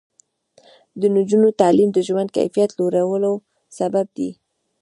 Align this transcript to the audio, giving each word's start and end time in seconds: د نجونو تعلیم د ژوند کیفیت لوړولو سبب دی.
د 0.99 1.01
نجونو 1.15 1.49
تعلیم 1.61 1.89
د 1.93 1.99
ژوند 2.07 2.29
کیفیت 2.37 2.69
لوړولو 2.79 3.33
سبب 3.77 4.05
دی. 4.17 4.29